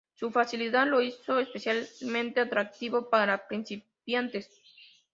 Su 0.15 0.31
facilidad 0.31 0.87
lo 0.87 0.99
hizo 1.03 1.37
especialmente 1.37 2.39
atractivo 2.41 3.11
para 3.11 3.47
principiantes. 3.47 4.49